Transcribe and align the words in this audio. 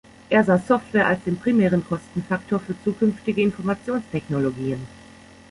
Er 0.31 0.43
sah 0.43 0.57
Software 0.57 1.05
als 1.05 1.23
den 1.25 1.37
primären 1.37 1.85
Kostenfaktor 1.85 2.59
für 2.59 2.73
zukünftige 2.83 3.39
Informationstechnologien. 3.43 4.79